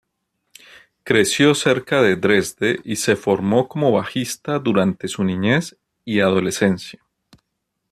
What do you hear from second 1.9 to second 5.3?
de Dresde y se formó como bajista durante su